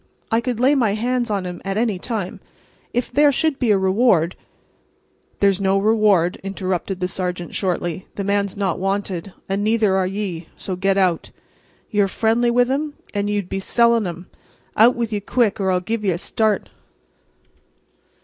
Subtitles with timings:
[0.31, 2.39] I could lay my hands on him at any time.
[2.91, 4.35] If there should be a reward—"
[5.41, 8.07] "There's no reward," interrupted the sergeant, shortly.
[8.15, 9.31] "The man's not wanted.
[9.47, 10.49] And neither are ye.
[10.57, 11.29] So, get out.
[11.91, 14.25] Ye are frindly with um, and ye would be selling um.
[14.75, 16.69] Out with ye quick, or I'll give ye a start."